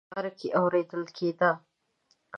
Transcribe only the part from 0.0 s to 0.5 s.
د بازار شور په لاره کې